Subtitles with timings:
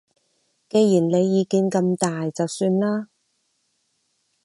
[0.67, 3.09] 既然你意見咁大就算啦